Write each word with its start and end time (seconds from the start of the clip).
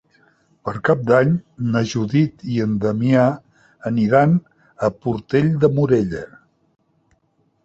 Per 0.67 0.71
Cap 0.87 1.01
d'Any 1.09 1.35
na 1.75 1.83
Judit 1.91 2.41
i 2.53 2.57
en 2.65 2.73
Damià 2.85 3.27
aniran 3.91 4.35
a 4.89 4.91
Portell 5.05 5.53
de 5.67 5.71
Morella. 5.79 6.25